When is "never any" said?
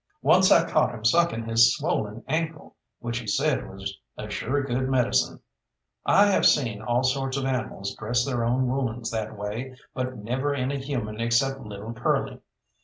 10.17-10.79